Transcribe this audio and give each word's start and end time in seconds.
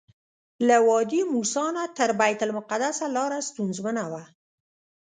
له 0.67 0.77
وادي 0.87 1.21
موسی 1.33 1.65
نه 1.75 1.83
تر 1.97 2.09
بیت 2.21 2.39
المقدسه 2.47 3.05
لاره 3.15 3.39
ستونزمنه 3.49 4.03
وه. 4.11 4.23